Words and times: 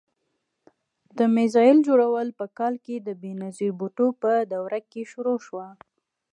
د 1.17 1.19
میزایل 1.35 1.77
جوړول 1.87 2.27
په 2.39 2.45
کال 2.57 2.73
کې 2.85 2.95
د 2.99 3.09
بېنظیر 3.21 3.71
بوټو 3.79 4.07
په 4.21 4.31
دور 4.53 4.71
کې 4.91 5.01
شروع 5.11 5.37
شو. 5.45 5.59